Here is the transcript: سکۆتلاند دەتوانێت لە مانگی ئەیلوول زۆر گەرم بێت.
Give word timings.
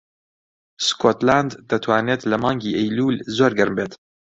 سکۆتلاند 0.85 1.51
دەتوانێت 1.69 2.21
لە 2.31 2.37
مانگی 2.43 2.77
ئەیلوول 2.77 3.17
زۆر 3.37 3.51
گەرم 3.57 3.75
بێت. 3.77 3.93